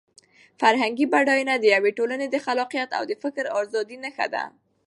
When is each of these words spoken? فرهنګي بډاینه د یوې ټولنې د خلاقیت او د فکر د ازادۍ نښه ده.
فرهنګي 0.59 1.05
بډاینه 1.13 1.53
د 1.59 1.65
یوې 1.75 1.91
ټولنې 1.97 2.27
د 2.29 2.35
خلاقیت 2.45 2.89
او 2.97 3.03
د 3.09 3.13
فکر 3.23 3.45
د 3.49 3.53
ازادۍ 3.61 3.97
نښه 4.03 4.27
ده. 4.33 4.43